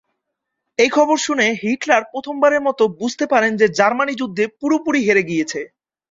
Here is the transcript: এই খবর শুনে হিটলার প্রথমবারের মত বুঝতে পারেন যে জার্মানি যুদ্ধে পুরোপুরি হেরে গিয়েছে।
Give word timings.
এই 0.79 0.89
খবর 0.89 1.17
শুনে 1.17 1.47
হিটলার 1.61 2.03
প্রথমবারের 2.11 2.61
মত 2.61 2.79
বুঝতে 2.99 3.25
পারেন 3.33 3.51
যে 3.57 3.67
জার্মানি 3.77 4.13
যুদ্ধে 4.21 4.43
পুরোপুরি 4.59 4.99
হেরে 5.03 5.23
গিয়েছে। 5.23 5.61